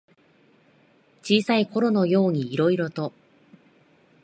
[1.21, 3.13] 小さいころのようにいろいろと。